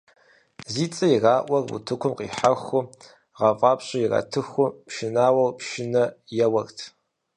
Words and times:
Зи 0.73 0.85
цӀэ 0.93 1.07
ираӀуэр 1.15 1.63
утыкум 1.75 2.13
къихьэху, 2.17 2.83
гъэфӀапщӀэр 3.37 4.01
иратыху, 4.05 4.67
пшынауэхэр 4.87 5.55
пшынэ 5.57 6.03
еуэрт. 6.45 6.77